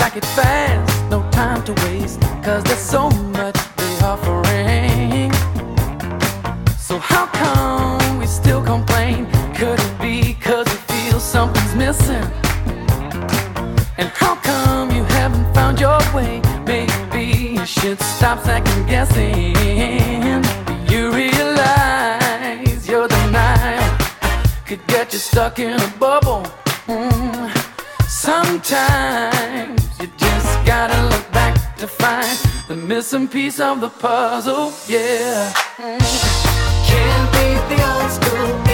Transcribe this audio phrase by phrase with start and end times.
[0.00, 5.30] like it fast, no time to waste, cause there's so much they're offering.
[6.78, 9.26] So how come we still complain?
[9.54, 12.26] Could it be cause we feel something's missing?
[13.98, 16.40] And how come you haven't found your way?
[16.66, 17.24] Maybe
[17.58, 19.54] you should stop second guessing.
[20.90, 23.98] You realize your denial
[24.66, 26.42] could get you stuck in a bubble.
[26.86, 27.50] Mm.
[28.08, 29.49] Sometimes
[32.70, 35.52] the missing piece of the puzzle, yeah.
[35.76, 38.69] Can't beat the old school.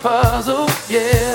[0.00, 1.29] puzzle, yeah.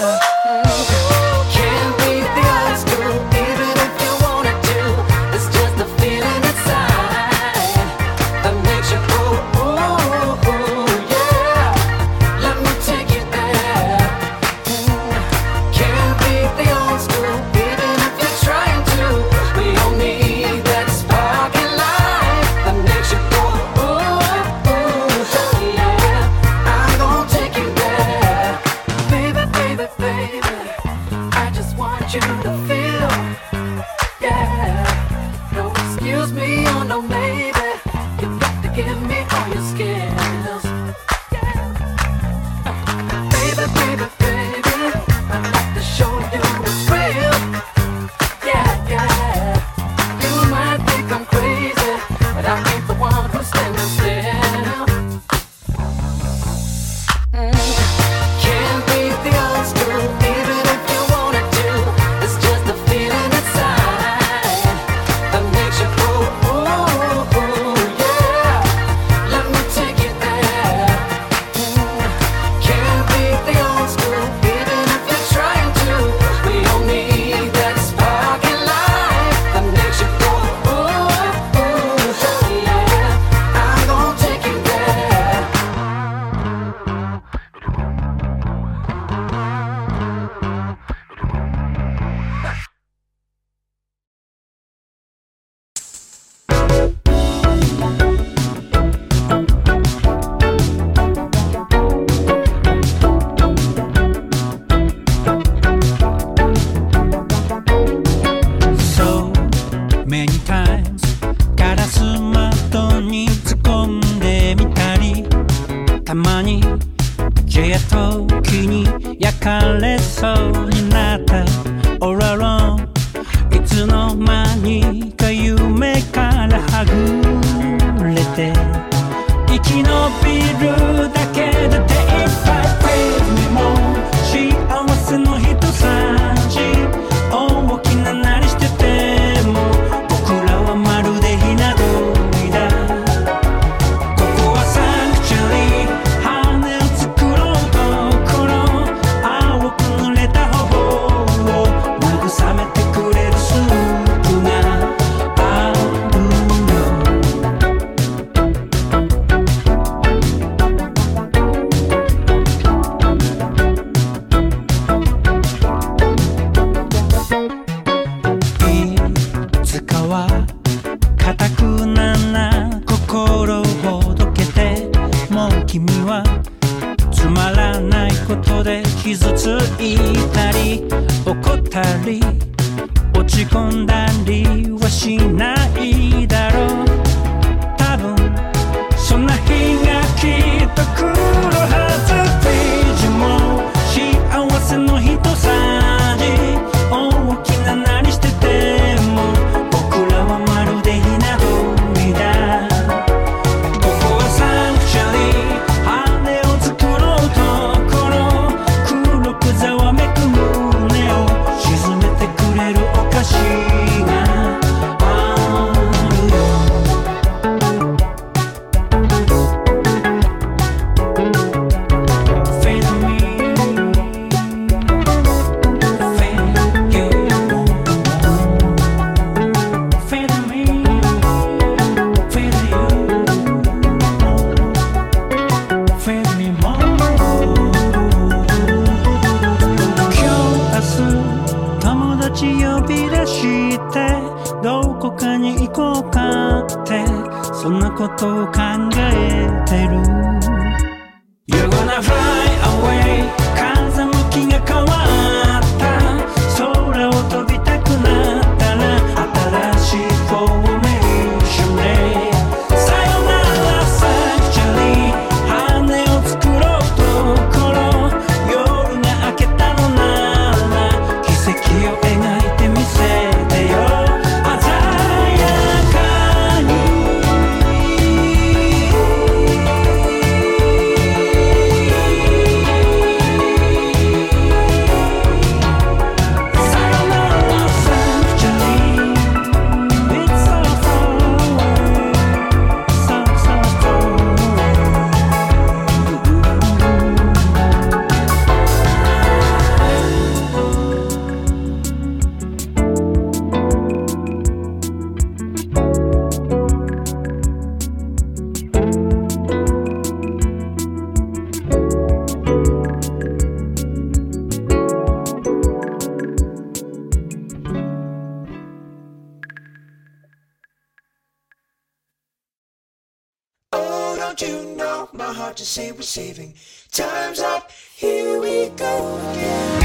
[325.65, 326.53] say we're saving.
[326.91, 329.84] Time's up, here we go again.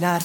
[0.00, 0.22] not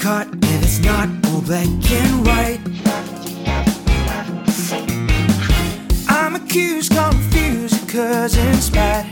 [0.00, 2.60] cut and it's not all black and white.
[6.08, 9.04] I'm accused, confused, cause in spite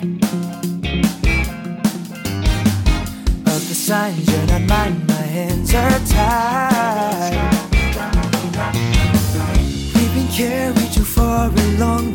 [3.52, 7.36] of the signs you're not mine, my hands are tied.
[9.94, 12.14] We've been carried too far along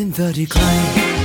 [0.00, 1.19] in the decline.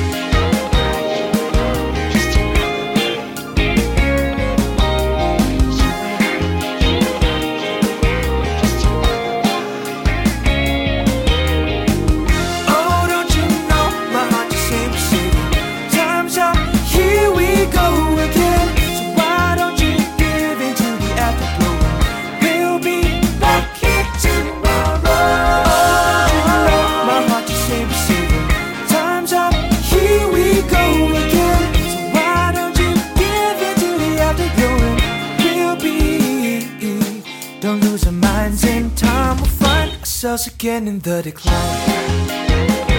[40.47, 42.94] again in the decline.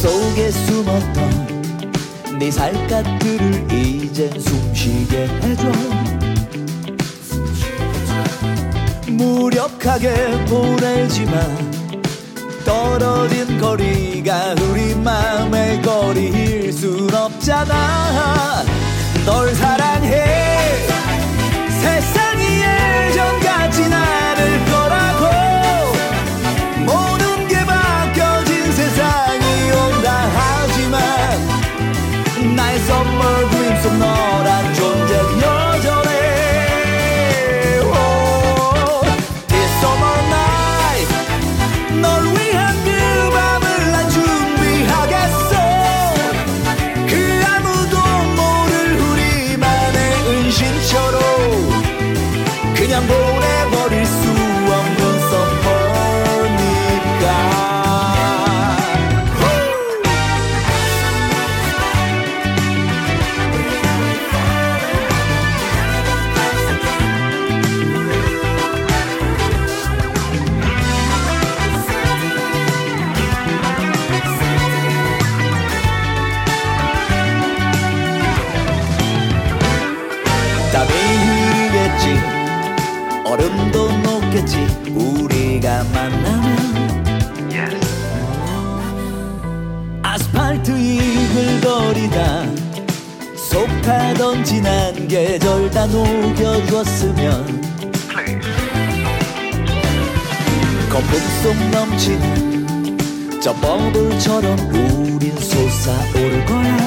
[0.00, 5.70] 속에 숨었던 네 살갗들을 이젠 숨쉬게 해줘.
[9.08, 11.70] 무력하게 보내지만
[12.64, 18.64] 떨어진 거리가 우리 마음의 거리일 순 없잖아.
[19.26, 20.24] 널 사랑해.
[93.90, 97.60] 가던 지난 계절 다 녹여주었으면
[100.88, 106.78] 거품 속 넘치는 저 버블처럼 우린 솟아오를 거야.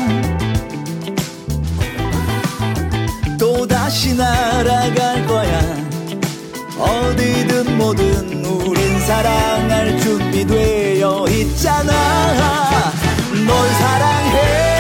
[3.38, 5.60] 또다시 날아갈 거야.
[6.80, 11.92] 어디든 뭐든 우린 사랑할 준비되어 있잖아.
[13.46, 14.73] 널 사랑해.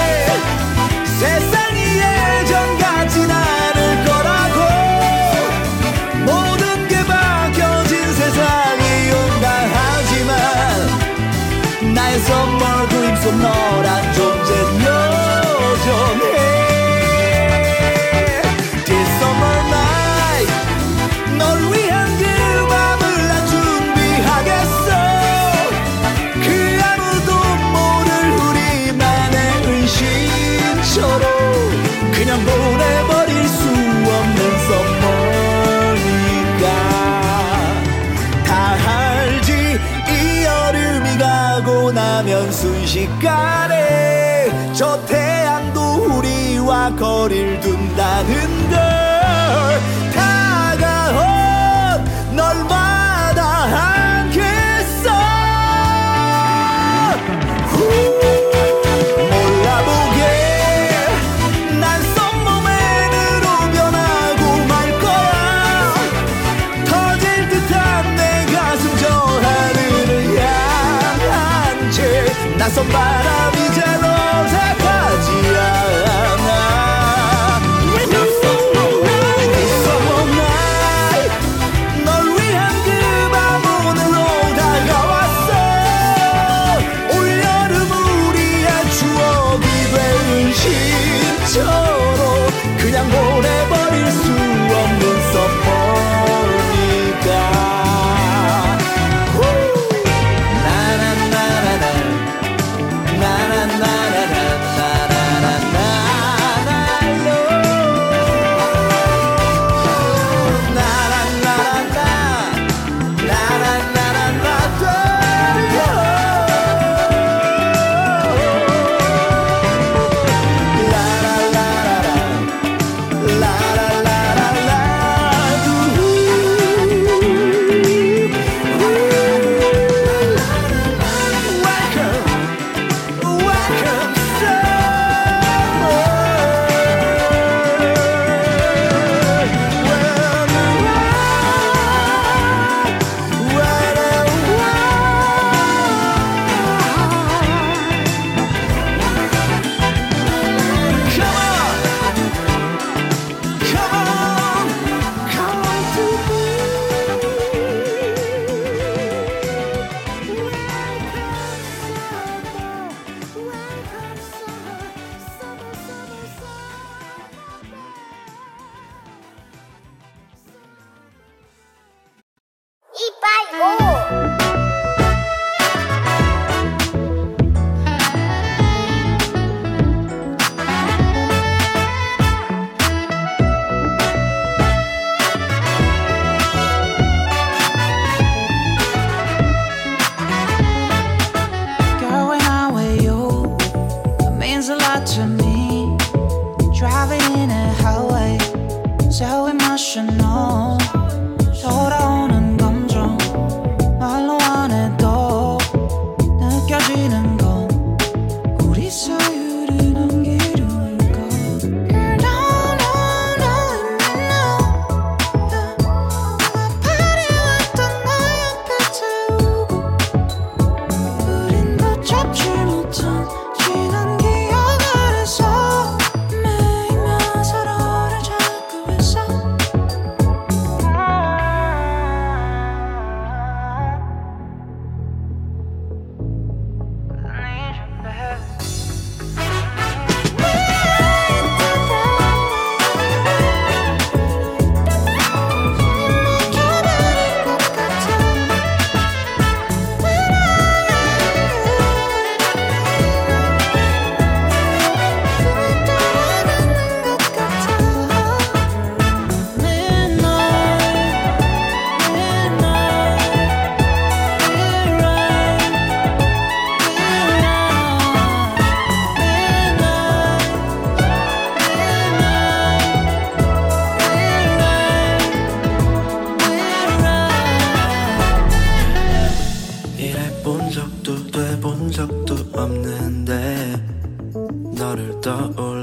[47.23, 48.52] 거리를 둔다는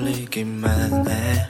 [0.01, 1.49] 떨리기만 해.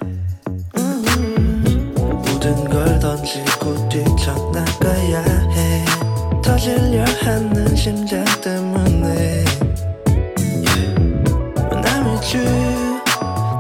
[0.77, 1.95] 음.
[1.95, 5.85] 모든 걸 던지고 뛰쳐나가야 해.
[6.43, 9.45] 터질려 하는 심장 때문에.
[11.71, 12.45] 남의 줄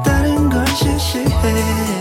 [0.05, 2.00] 다른 걸 실시해.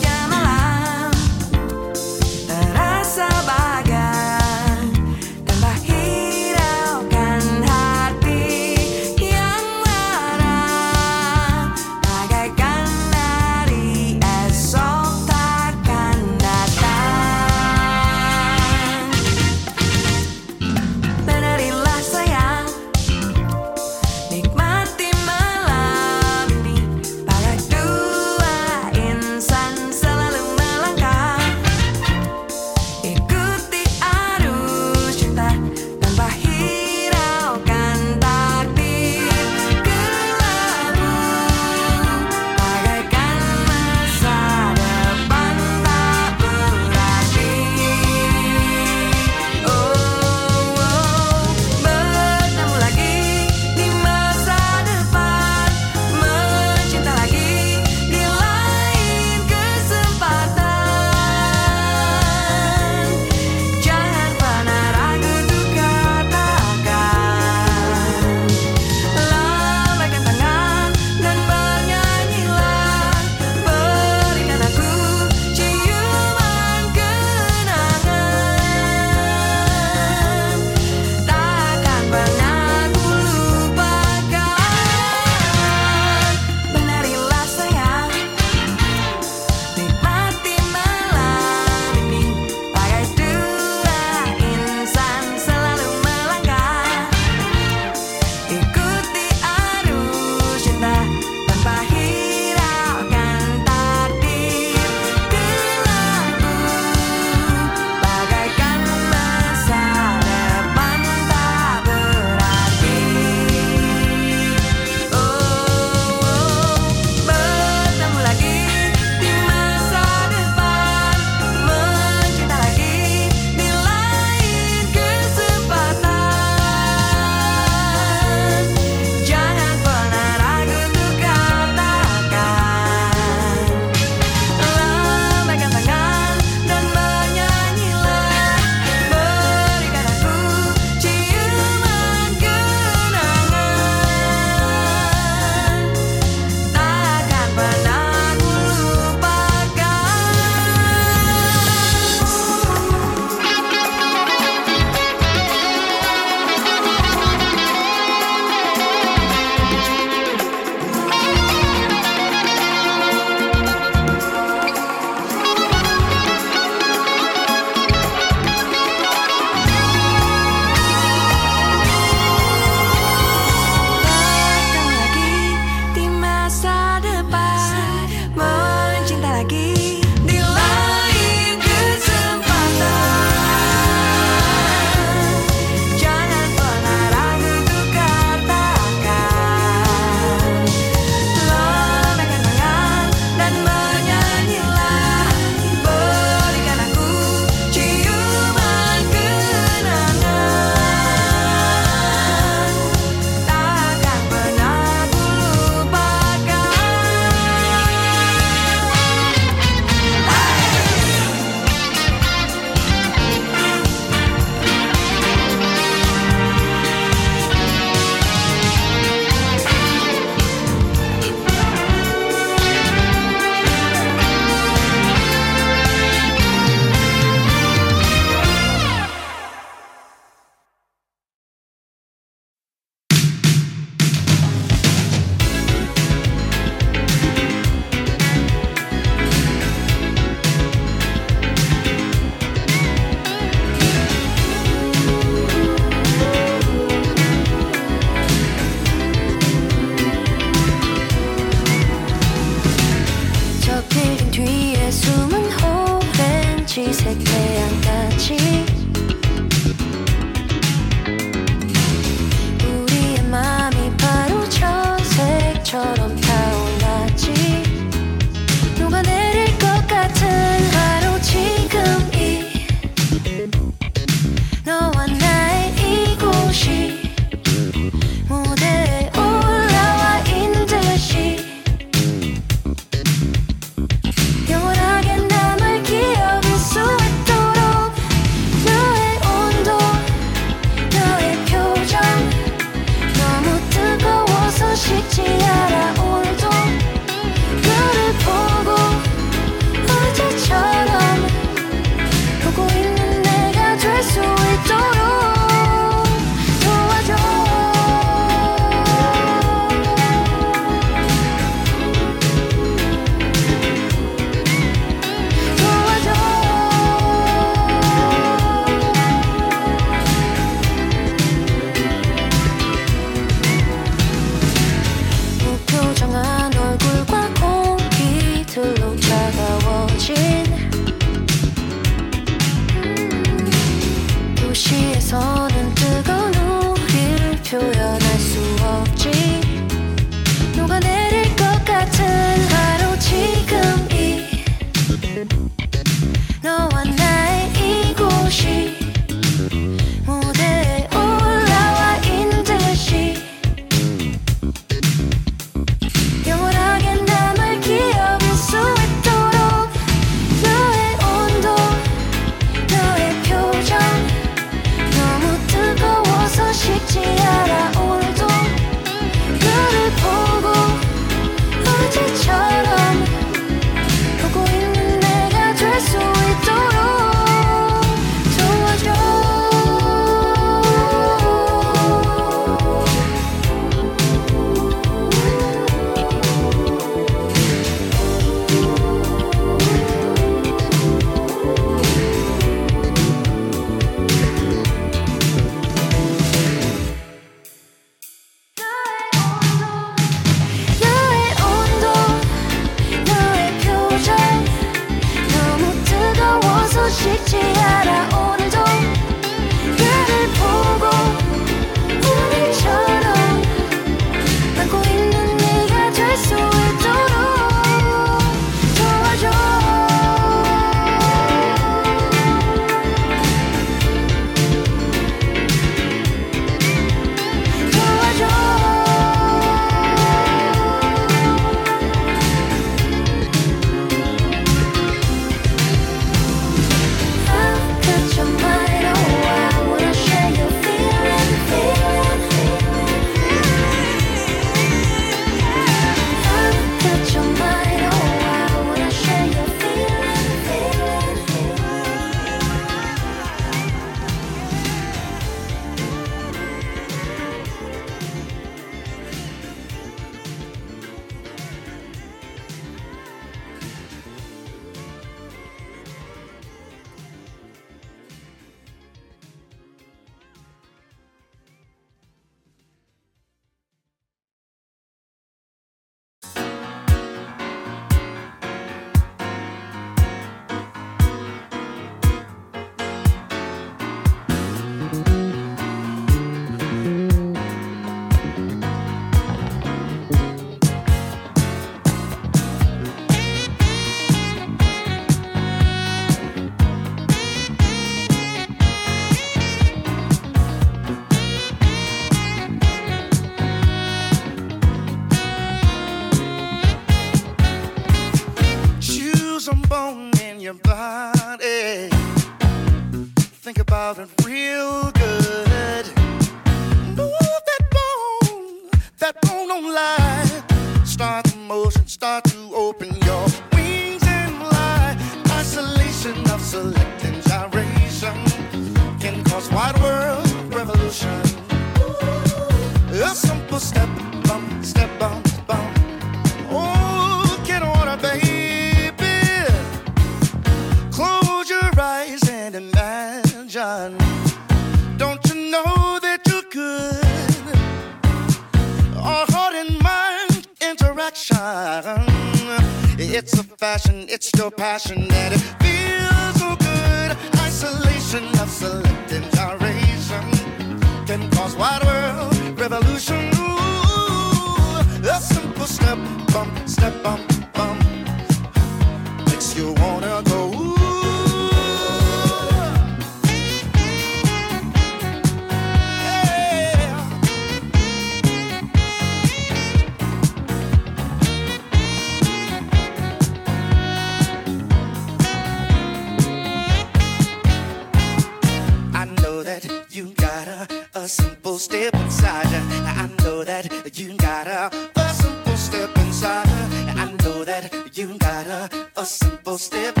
[589.93, 592.83] you got a, a simple step inside her.
[592.85, 596.93] I know that you got a, a simple step inside her.
[596.97, 600.00] I know that you got a, a simple step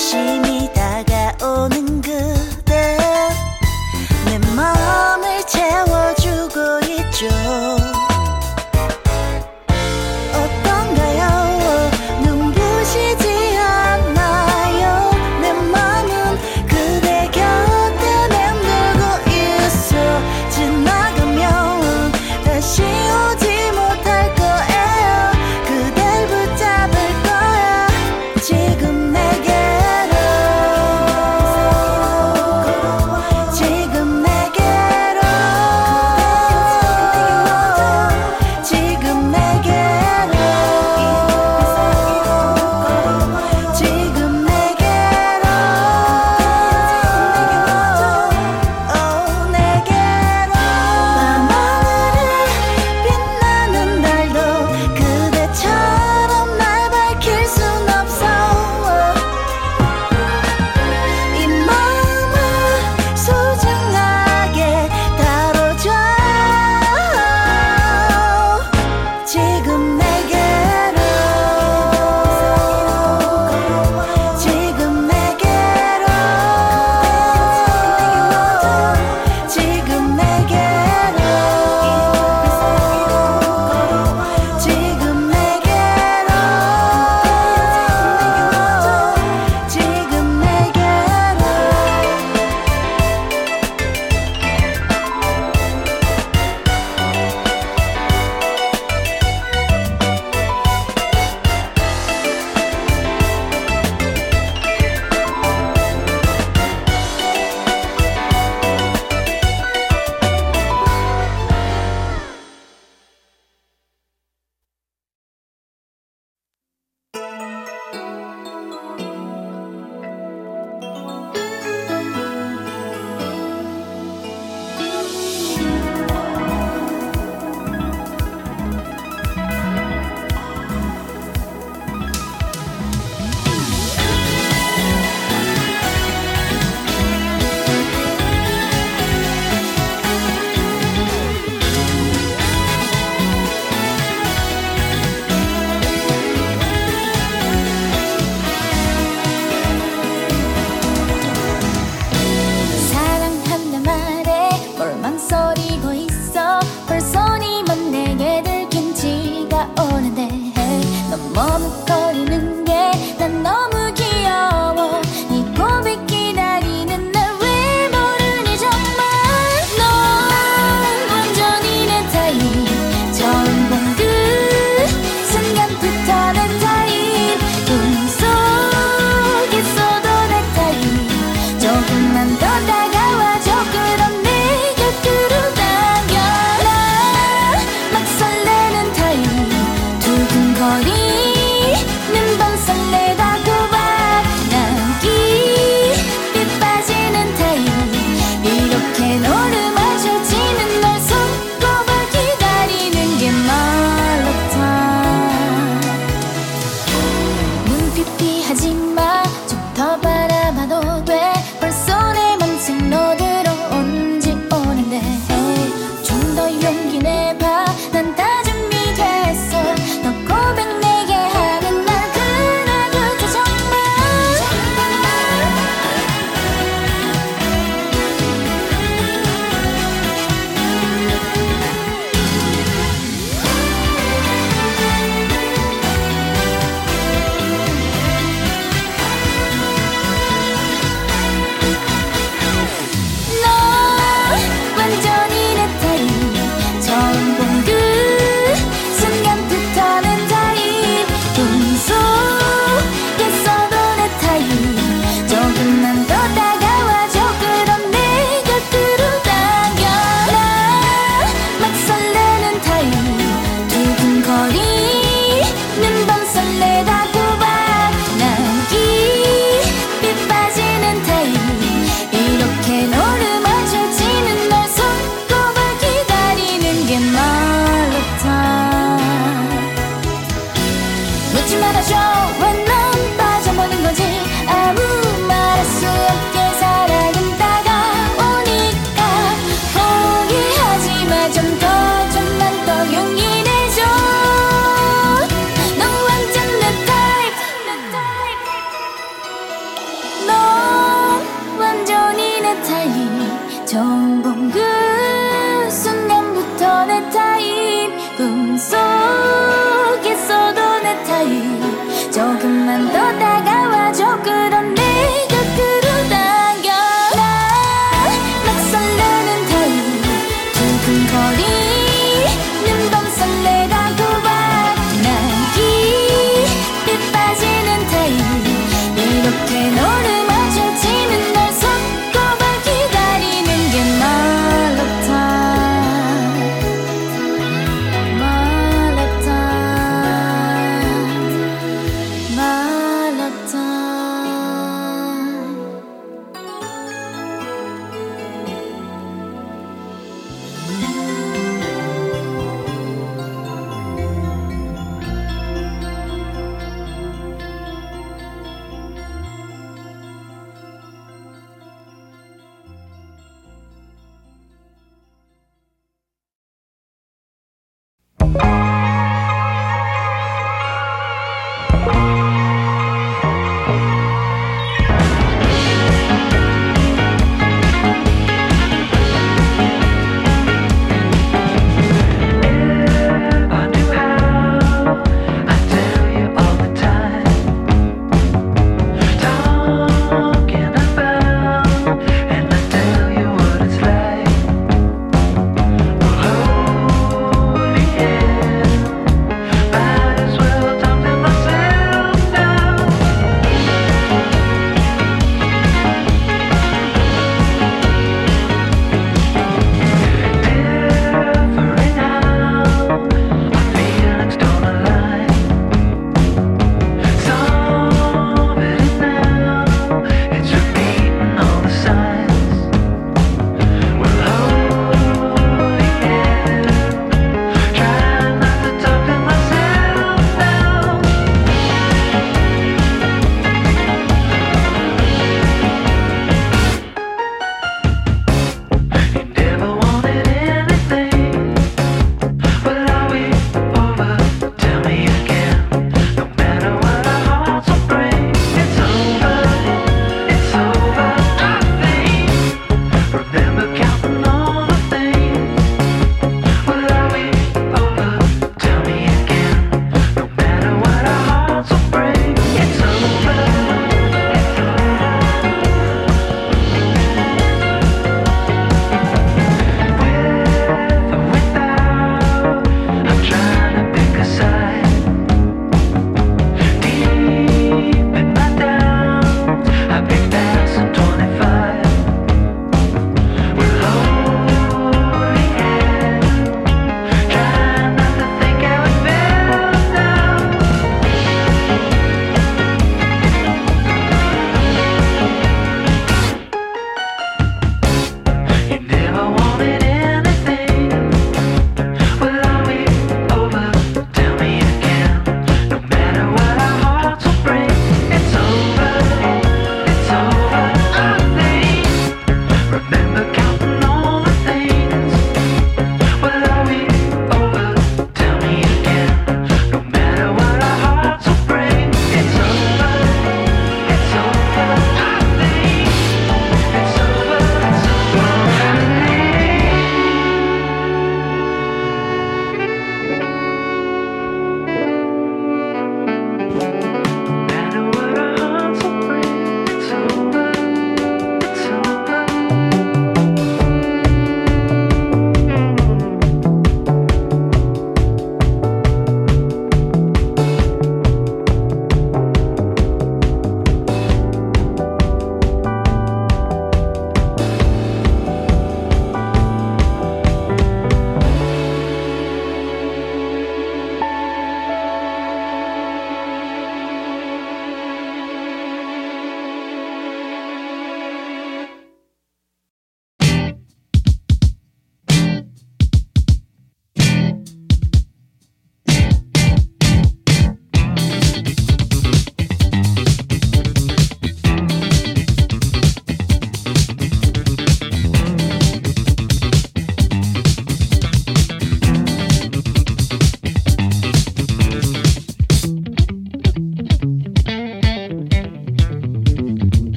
[0.00, 0.49] 熄灭。